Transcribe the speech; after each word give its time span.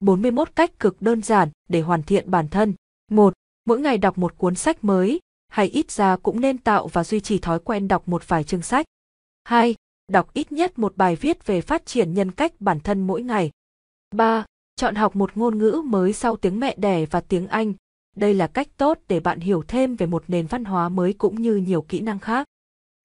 41 0.00 0.56
cách 0.56 0.78
cực 0.78 1.02
đơn 1.02 1.22
giản 1.22 1.48
để 1.68 1.80
hoàn 1.80 2.02
thiện 2.02 2.30
bản 2.30 2.48
thân. 2.48 2.74
1. 3.10 3.34
Mỗi 3.64 3.80
ngày 3.80 3.98
đọc 3.98 4.18
một 4.18 4.38
cuốn 4.38 4.54
sách 4.54 4.84
mới, 4.84 5.20
hay 5.48 5.66
ít 5.66 5.90
ra 5.90 6.16
cũng 6.16 6.40
nên 6.40 6.58
tạo 6.58 6.88
và 6.88 7.04
duy 7.04 7.20
trì 7.20 7.38
thói 7.38 7.58
quen 7.58 7.88
đọc 7.88 8.08
một 8.08 8.28
vài 8.28 8.44
chương 8.44 8.62
sách. 8.62 8.86
2. 9.44 9.74
Đọc 10.08 10.30
ít 10.32 10.52
nhất 10.52 10.78
một 10.78 10.96
bài 10.96 11.16
viết 11.16 11.46
về 11.46 11.60
phát 11.60 11.86
triển 11.86 12.14
nhân 12.14 12.30
cách 12.30 12.52
bản 12.60 12.80
thân 12.80 13.06
mỗi 13.06 13.22
ngày. 13.22 13.50
3. 14.10 14.44
Chọn 14.76 14.94
học 14.94 15.16
một 15.16 15.36
ngôn 15.36 15.58
ngữ 15.58 15.82
mới 15.84 16.12
sau 16.12 16.36
tiếng 16.36 16.60
mẹ 16.60 16.74
đẻ 16.78 17.06
và 17.06 17.20
tiếng 17.20 17.46
Anh. 17.46 17.72
Đây 18.16 18.34
là 18.34 18.46
cách 18.46 18.68
tốt 18.76 18.98
để 19.08 19.20
bạn 19.20 19.40
hiểu 19.40 19.62
thêm 19.68 19.96
về 19.96 20.06
một 20.06 20.24
nền 20.28 20.46
văn 20.46 20.64
hóa 20.64 20.88
mới 20.88 21.12
cũng 21.12 21.42
như 21.42 21.56
nhiều 21.56 21.82
kỹ 21.82 22.00
năng 22.00 22.18
khác. 22.18 22.46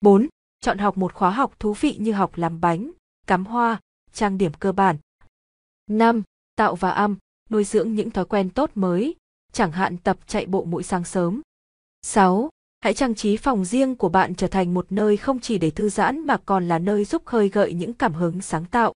4. 0.00 0.28
Chọn 0.60 0.78
học 0.78 0.96
một 0.96 1.14
khóa 1.14 1.30
học 1.30 1.60
thú 1.60 1.72
vị 1.72 1.96
như 2.00 2.12
học 2.12 2.36
làm 2.36 2.60
bánh, 2.60 2.90
cắm 3.26 3.44
hoa, 3.44 3.80
trang 4.12 4.38
điểm 4.38 4.52
cơ 4.58 4.72
bản. 4.72 4.96
5. 5.90 6.22
Tạo 6.56 6.74
và 6.74 6.90
âm, 6.90 7.16
nuôi 7.50 7.64
dưỡng 7.64 7.94
những 7.94 8.10
thói 8.10 8.24
quen 8.24 8.50
tốt 8.50 8.70
mới, 8.74 9.14
chẳng 9.52 9.72
hạn 9.72 9.96
tập 9.96 10.18
chạy 10.26 10.46
bộ 10.46 10.64
mỗi 10.64 10.82
sáng 10.82 11.04
sớm. 11.04 11.42
6. 12.02 12.48
Hãy 12.80 12.94
trang 12.94 13.14
trí 13.14 13.36
phòng 13.36 13.64
riêng 13.64 13.96
của 13.96 14.08
bạn 14.08 14.34
trở 14.34 14.46
thành 14.46 14.74
một 14.74 14.86
nơi 14.90 15.16
không 15.16 15.40
chỉ 15.40 15.58
để 15.58 15.70
thư 15.70 15.88
giãn 15.88 16.26
mà 16.26 16.36
còn 16.36 16.68
là 16.68 16.78
nơi 16.78 17.04
giúp 17.04 17.22
khơi 17.24 17.48
gợi 17.48 17.74
những 17.74 17.94
cảm 17.94 18.14
hứng 18.14 18.40
sáng 18.40 18.64
tạo. 18.64 18.92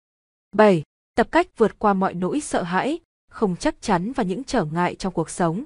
7. 0.53 0.83
Tập 1.15 1.29
cách 1.31 1.47
vượt 1.57 1.79
qua 1.79 1.95
mọi 1.95 2.15
nỗi 2.15 2.41
sợ 2.41 2.63
hãi, 2.63 2.99
không 3.31 3.57
chắc 3.57 3.83
chắn 3.83 4.13
và 4.13 4.23
những 4.23 4.45
trở 4.45 4.65
ngại 4.65 4.95
trong 4.95 5.13
cuộc 5.13 5.31
sống. 5.31 5.65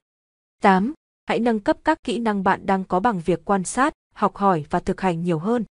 8. 0.62 0.92
Hãy 1.26 1.38
nâng 1.38 1.60
cấp 1.60 1.76
các 1.84 1.98
kỹ 2.04 2.18
năng 2.18 2.44
bạn 2.44 2.66
đang 2.66 2.84
có 2.84 3.00
bằng 3.00 3.20
việc 3.20 3.44
quan 3.44 3.64
sát, 3.64 3.92
học 4.14 4.36
hỏi 4.36 4.64
và 4.70 4.80
thực 4.80 5.00
hành 5.00 5.22
nhiều 5.22 5.38
hơn. 5.38 5.64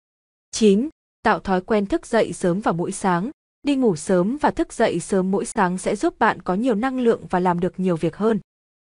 9. 0.51 0.89
Tạo 1.23 1.41
thói 1.41 1.61
quen 1.61 1.87
thức 1.87 2.07
dậy 2.07 2.33
sớm 2.33 2.61
vào 2.61 2.75
mỗi 2.75 2.93
sáng. 2.93 3.31
Đi 3.65 3.77
ngủ 3.77 3.97
sớm 3.97 4.37
và 4.41 4.51
thức 4.51 4.73
dậy 4.73 5.01
sớm 5.01 5.31
mỗi 5.31 5.45
sáng 5.45 5.79
sẽ 5.79 5.97
giúp 5.97 6.19
bạn 6.19 6.43
có 6.43 6.55
nhiều 6.55 6.75
năng 6.75 7.01
lượng 7.01 7.23
và 7.31 7.41
làm 7.41 7.61
được 7.61 7.81
nhiều 7.81 7.97
việc 7.97 8.17
hơn. 8.17 8.41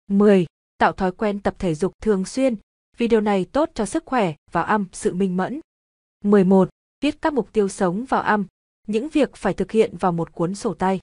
10. 0.07 0.47
Tạo 0.79 0.93
thói 0.93 1.13
quen 1.13 1.41
tập 1.41 1.55
thể 1.59 1.75
dục 1.75 1.93
thường 2.03 2.25
xuyên, 2.25 2.55
vì 2.97 3.09
điều 3.09 3.21
này 3.21 3.45
tốt 3.45 3.71
cho 3.75 3.87
sức 3.87 4.03
khỏe 4.07 4.35
và 4.53 4.63
âm 4.63 4.87
sự 4.93 5.15
minh 5.15 5.37
mẫn. 5.37 5.61
11. 6.25 6.69
Viết 7.01 7.23
các 7.23 7.33
mục 7.33 7.53
tiêu 7.53 7.69
sống 7.69 8.05
vào 8.05 8.23
âm, 8.23 8.47
những 8.87 9.09
việc 9.09 9.37
phải 9.37 9.55
thực 9.55 9.71
hiện 9.71 9.97
vào 9.97 10.13
một 10.13 10.33
cuốn 10.33 10.55
sổ 10.55 10.75
tay. 10.75 11.01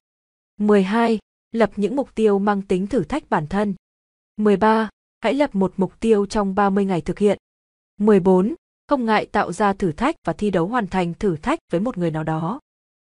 12. 0.58 1.20
Lập 1.52 1.72
những 1.76 1.96
mục 1.96 2.16
tiêu 2.16 2.40
mang 2.40 2.62
tính 2.62 2.88
thử 2.88 3.04
thách 3.04 3.30
bản 3.30 3.48
thân. 3.48 3.76
13. 4.38 4.90
Hãy 5.22 5.34
lập 5.34 5.56
một 5.56 5.74
mục 5.78 6.00
tiêu 6.00 6.26
trong 6.26 6.56
30 6.56 6.86
ngày 6.86 7.02
thực 7.02 7.20
hiện. 7.20 7.38
14. 7.98 8.54
Không 8.88 9.06
ngại 9.06 9.26
tạo 9.26 9.52
ra 9.52 9.74
thử 9.74 9.92
thách 9.92 10.16
và 10.26 10.34
thi 10.34 10.50
đấu 10.50 10.68
hoàn 10.68 10.88
thành 10.88 11.14
thử 11.14 11.36
thách 11.36 11.59
với 11.72 11.81
một 11.81 11.98
người 11.98 12.12
nào 12.12 12.24
đó. 12.24 12.59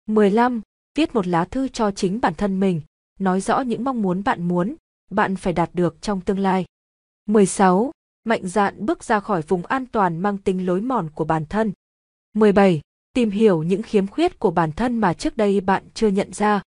15. 0.06 0.60
Viết 0.94 1.14
một 1.14 1.26
lá 1.26 1.44
thư 1.44 1.68
cho 1.68 1.90
chính 1.90 2.20
bản 2.20 2.34
thân 2.34 2.60
mình, 2.60 2.80
nói 3.18 3.40
rõ 3.40 3.60
những 3.60 3.84
mong 3.84 4.02
muốn 4.02 4.24
bạn 4.24 4.48
muốn, 4.48 4.74
bạn 5.10 5.36
phải 5.36 5.52
đạt 5.52 5.70
được 5.72 6.02
trong 6.02 6.20
tương 6.20 6.38
lai. 6.38 6.64
16. 7.26 7.92
Mạnh 8.24 8.48
dạn 8.48 8.86
bước 8.86 9.04
ra 9.04 9.20
khỏi 9.20 9.42
vùng 9.42 9.66
an 9.66 9.86
toàn 9.86 10.18
mang 10.18 10.38
tính 10.38 10.66
lối 10.66 10.80
mòn 10.80 11.10
của 11.14 11.24
bản 11.24 11.46
thân. 11.46 11.72
17. 12.34 12.80
Tìm 13.12 13.30
hiểu 13.30 13.62
những 13.62 13.82
khiếm 13.82 14.06
khuyết 14.06 14.38
của 14.38 14.50
bản 14.50 14.72
thân 14.72 14.98
mà 14.98 15.14
trước 15.14 15.36
đây 15.36 15.60
bạn 15.60 15.82
chưa 15.94 16.08
nhận 16.08 16.32
ra. 16.32 16.62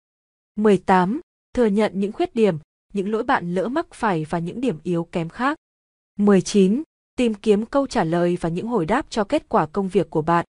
18. 0.55 1.21
Thừa 1.53 1.65
nhận 1.65 1.99
những 1.99 2.11
khuyết 2.11 2.35
điểm, 2.35 2.57
những 2.93 3.11
lỗi 3.11 3.23
bạn 3.23 3.55
lỡ 3.55 3.67
mắc 3.67 3.93
phải 3.93 4.25
và 4.29 4.39
những 4.39 4.61
điểm 4.61 4.79
yếu 4.83 5.03
kém 5.03 5.29
khác. 5.29 5.57
19. 6.17 6.83
Tìm 7.15 7.33
kiếm 7.33 7.65
câu 7.65 7.87
trả 7.87 8.03
lời 8.03 8.37
và 8.41 8.49
những 8.49 8.67
hồi 8.67 8.85
đáp 8.85 9.05
cho 9.09 9.23
kết 9.23 9.49
quả 9.49 9.65
công 9.65 9.87
việc 9.87 10.09
của 10.09 10.21
bạn. 10.21 10.45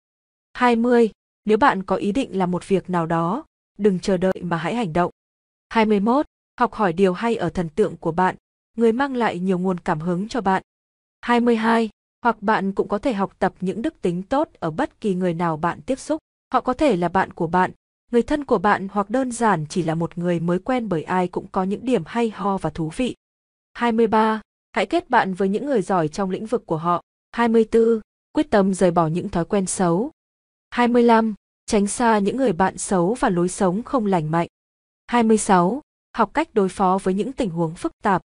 20. 0.53 1.09
Nếu 1.47 1.57
bạn 1.57 1.83
có 1.83 1.95
ý 1.95 2.11
định 2.11 2.37
làm 2.37 2.51
một 2.51 2.67
việc 2.67 2.89
nào 2.89 3.05
đó, 3.05 3.45
đừng 3.77 3.99
chờ 3.99 4.17
đợi 4.17 4.41
mà 4.41 4.57
hãy 4.57 4.75
hành 4.75 4.93
động. 4.93 5.11
21. 5.69 6.25
Học 6.59 6.73
hỏi 6.73 6.93
điều 6.93 7.13
hay 7.13 7.35
ở 7.35 7.49
thần 7.49 7.69
tượng 7.69 7.97
của 7.97 8.11
bạn, 8.11 8.35
người 8.77 8.91
mang 8.91 9.15
lại 9.15 9.39
nhiều 9.39 9.59
nguồn 9.59 9.79
cảm 9.79 9.99
hứng 9.99 10.27
cho 10.27 10.41
bạn. 10.41 10.63
22. 11.21 11.89
Hoặc 12.21 12.41
bạn 12.41 12.71
cũng 12.71 12.87
có 12.87 12.97
thể 12.97 13.13
học 13.13 13.33
tập 13.39 13.53
những 13.61 13.81
đức 13.81 14.01
tính 14.01 14.23
tốt 14.23 14.49
ở 14.59 14.71
bất 14.71 15.01
kỳ 15.01 15.15
người 15.15 15.33
nào 15.33 15.57
bạn 15.57 15.81
tiếp 15.81 15.99
xúc. 15.99 16.19
Họ 16.53 16.61
có 16.61 16.73
thể 16.73 16.95
là 16.95 17.09
bạn 17.09 17.33
của 17.33 17.47
bạn, 17.47 17.71
người 18.11 18.21
thân 18.21 18.45
của 18.45 18.57
bạn 18.57 18.87
hoặc 18.91 19.09
đơn 19.09 19.31
giản 19.31 19.65
chỉ 19.69 19.83
là 19.83 19.95
một 19.95 20.17
người 20.17 20.39
mới 20.39 20.59
quen 20.59 20.89
bởi 20.89 21.03
ai 21.03 21.27
cũng 21.27 21.47
có 21.51 21.63
những 21.63 21.85
điểm 21.85 22.03
hay 22.05 22.29
ho 22.29 22.57
và 22.57 22.69
thú 22.69 22.91
vị. 22.95 23.15
23. 23.73 24.41
Hãy 24.71 24.85
kết 24.85 25.09
bạn 25.09 25.33
với 25.33 25.49
những 25.49 25.65
người 25.65 25.81
giỏi 25.81 26.07
trong 26.07 26.29
lĩnh 26.29 26.45
vực 26.45 26.65
của 26.65 26.77
họ. 26.77 27.01
24. 27.31 28.01
Quyết 28.31 28.49
tâm 28.49 28.73
rời 28.73 28.91
bỏ 28.91 29.07
những 29.07 29.29
thói 29.29 29.45
quen 29.45 29.65
xấu. 29.65 30.11
25. 30.69 31.33
Tránh 31.65 31.87
xa 31.87 32.19
những 32.19 32.37
người 32.37 32.53
bạn 32.53 32.77
xấu 32.77 33.13
và 33.13 33.29
lối 33.29 33.49
sống 33.49 33.83
không 33.83 34.05
lành 34.05 34.31
mạnh. 34.31 34.47
26. 35.07 35.81
Học 36.13 36.33
cách 36.33 36.53
đối 36.53 36.69
phó 36.69 36.99
với 37.03 37.13
những 37.13 37.33
tình 37.33 37.49
huống 37.49 37.75
phức 37.75 37.91
tạp. 38.03 38.21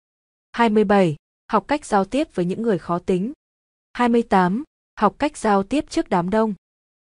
27. 0.51 1.15
Học 1.51 1.67
cách 1.67 1.85
giao 1.85 2.05
tiếp 2.05 2.35
với 2.35 2.45
những 2.45 2.61
người 2.61 2.77
khó 2.77 2.99
tính. 2.99 3.33
28. 3.93 4.63
Học 4.99 5.15
cách 5.19 5.37
giao 5.37 5.63
tiếp 5.63 5.85
trước 5.89 6.09
đám 6.09 6.29
đông. 6.29 6.53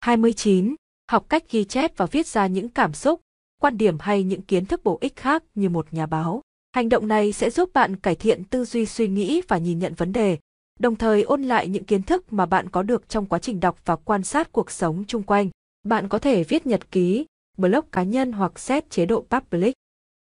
29. 0.01 0.75
Học 1.11 1.27
cách 1.29 1.51
ghi 1.51 1.65
chép 1.65 1.97
và 1.97 2.07
viết 2.07 2.27
ra 2.27 2.47
những 2.47 2.69
cảm 2.69 2.93
xúc, 2.93 3.21
quan 3.61 3.79
điểm 3.79 3.99
hay 4.01 4.23
những 4.23 4.43
kiến 4.43 4.67
thức 4.67 4.85
bổ 4.85 4.99
ích 5.01 5.17
khác 5.17 5.43
như 5.55 5.69
một 5.69 5.87
nhà 5.91 6.07
báo. 6.07 6.43
Hành 6.73 6.89
động 6.89 7.09
này 7.09 7.33
sẽ 7.33 7.51
giúp 7.51 7.71
bạn 7.73 7.97
cải 7.97 8.15
thiện 8.15 8.45
tư 8.45 8.65
duy 8.65 8.87
suy 8.87 9.09
nghĩ 9.09 9.43
và 9.49 9.59
nhìn 9.59 9.79
nhận 9.79 9.95
vấn 9.95 10.13
đề, 10.13 10.39
đồng 10.81 10.97
thời 10.97 11.23
ôn 11.23 11.43
lại 11.43 11.69
những 11.69 11.85
kiến 11.85 12.03
thức 12.03 12.33
mà 12.33 12.47
bạn 12.47 12.71
có 12.71 12.83
được 12.83 13.09
trong 13.09 13.27
quá 13.27 13.39
trình 13.39 13.61
đọc 13.61 13.79
và 13.85 13.97
quan 13.97 14.23
sát 14.23 14.53
cuộc 14.53 14.71
sống 14.71 15.05
chung 15.09 15.23
quanh. 15.23 15.51
Bạn 15.83 16.09
có 16.09 16.19
thể 16.19 16.45
viết 16.45 16.67
nhật 16.67 16.91
ký, 16.91 17.27
blog 17.57 17.85
cá 17.93 18.03
nhân 18.03 18.33
hoặc 18.33 18.59
set 18.59 18.91
chế 18.91 19.07
độ 19.07 19.27
public. 19.31 19.75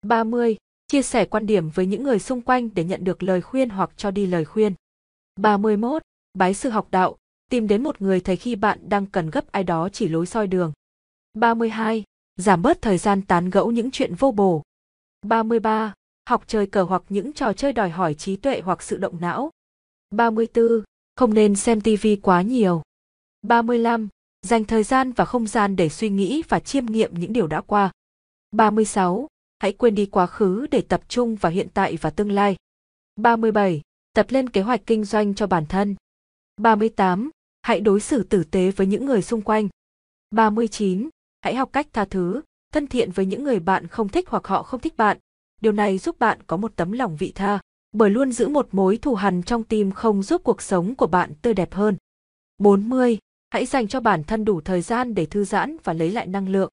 30. 0.01 0.57
Chia 0.87 1.01
sẻ 1.01 1.25
quan 1.25 1.45
điểm 1.45 1.69
với 1.69 1.85
những 1.85 2.03
người 2.03 2.19
xung 2.19 2.41
quanh 2.41 2.69
để 2.75 2.83
nhận 2.83 3.03
được 3.03 3.23
lời 3.23 3.41
khuyên 3.41 3.69
hoặc 3.69 3.89
cho 3.97 4.11
đi 4.11 4.25
lời 4.25 4.45
khuyên. 4.45 4.73
31. 5.35 6.01
Bái 6.33 6.53
sư 6.53 6.69
học 6.69 6.87
đạo, 6.91 7.17
tìm 7.49 7.67
đến 7.67 7.83
một 7.83 8.01
người 8.01 8.19
thầy 8.19 8.35
khi 8.35 8.55
bạn 8.55 8.79
đang 8.89 9.05
cần 9.05 9.29
gấp 9.29 9.51
ai 9.51 9.63
đó 9.63 9.89
chỉ 9.89 10.07
lối 10.07 10.25
soi 10.25 10.47
đường. 10.47 10.71
32. 11.33 12.03
Giảm 12.35 12.61
bớt 12.61 12.81
thời 12.81 12.97
gian 12.97 13.21
tán 13.21 13.49
gẫu 13.49 13.71
những 13.71 13.91
chuyện 13.91 14.15
vô 14.15 14.31
bổ. 14.31 14.63
33. 15.21 15.93
Học 16.29 16.43
chơi 16.47 16.67
cờ 16.67 16.83
hoặc 16.83 17.03
những 17.09 17.33
trò 17.33 17.53
chơi 17.53 17.73
đòi 17.73 17.89
hỏi 17.89 18.13
trí 18.13 18.35
tuệ 18.35 18.61
hoặc 18.61 18.83
sự 18.83 18.97
động 18.97 19.21
não. 19.21 19.49
34. 20.13 20.83
Không 21.15 21.33
nên 21.33 21.55
xem 21.55 21.81
TV 21.81 22.07
quá 22.21 22.41
nhiều. 22.41 22.81
35. 23.41 24.07
Dành 24.41 24.65
thời 24.65 24.83
gian 24.83 25.11
và 25.11 25.25
không 25.25 25.47
gian 25.47 25.75
để 25.75 25.89
suy 25.89 26.09
nghĩ 26.09 26.43
và 26.49 26.59
chiêm 26.59 26.85
nghiệm 26.85 27.13
những 27.13 27.33
điều 27.33 27.47
đã 27.47 27.61
qua. 27.61 27.91
36. 28.51 29.27
Hãy 29.59 29.73
quên 29.73 29.95
đi 29.95 30.05
quá 30.05 30.27
khứ 30.27 30.67
để 30.71 30.81
tập 30.81 31.01
trung 31.07 31.35
vào 31.35 31.51
hiện 31.51 31.67
tại 31.73 31.97
và 32.01 32.09
tương 32.09 32.31
lai. 32.31 32.55
37. 33.15 33.81
Tập 34.13 34.25
lên 34.29 34.49
kế 34.49 34.61
hoạch 34.61 34.81
kinh 34.85 35.03
doanh 35.03 35.33
cho 35.33 35.47
bản 35.47 35.65
thân. 35.65 35.95
38. 36.57 37.29
Hãy 37.61 37.81
đối 37.81 37.99
xử 37.99 38.23
tử 38.23 38.43
tế 38.43 38.71
với 38.71 38.87
những 38.87 39.05
người 39.05 39.21
xung 39.21 39.41
quanh. 39.41 39.69
39. 40.31 41.09
Hãy 41.41 41.55
học 41.55 41.69
cách 41.73 41.87
tha 41.93 42.05
thứ, 42.05 42.41
thân 42.71 42.87
thiện 42.87 43.11
với 43.11 43.25
những 43.25 43.43
người 43.43 43.59
bạn 43.59 43.87
không 43.87 44.09
thích 44.09 44.29
hoặc 44.29 44.47
họ 44.47 44.63
không 44.63 44.79
thích 44.79 44.97
bạn. 44.97 45.17
Điều 45.61 45.71
này 45.71 45.97
giúp 45.97 46.19
bạn 46.19 46.39
có 46.47 46.57
một 46.57 46.75
tấm 46.75 46.91
lòng 46.91 47.17
vị 47.17 47.31
tha, 47.35 47.59
bởi 47.93 48.09
luôn 48.09 48.31
giữ 48.31 48.47
một 48.47 48.67
mối 48.71 48.97
thù 48.97 49.15
hằn 49.15 49.43
trong 49.43 49.63
tim 49.63 49.91
không 49.91 50.23
giúp 50.23 50.41
cuộc 50.43 50.61
sống 50.61 50.95
của 50.95 51.07
bạn 51.07 51.33
tươi 51.41 51.53
đẹp 51.53 51.73
hơn. 51.73 51.97
40. 52.57 53.17
Hãy 53.49 53.65
dành 53.65 53.87
cho 53.87 53.99
bản 53.99 54.23
thân 54.23 54.45
đủ 54.45 54.61
thời 54.61 54.81
gian 54.81 55.13
để 55.13 55.25
thư 55.25 55.43
giãn 55.43 55.77
và 55.83 55.93
lấy 55.93 56.11
lại 56.11 56.27
năng 56.27 56.49
lượng. 56.49 56.69